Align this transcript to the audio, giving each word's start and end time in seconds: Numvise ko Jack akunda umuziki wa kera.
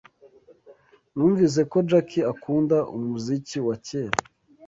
Numvise 1.15 1.61
ko 1.71 1.77
Jack 1.89 2.09
akunda 2.31 2.77
umuziki 2.95 3.57
wa 3.67 3.75
kera. 3.85 4.17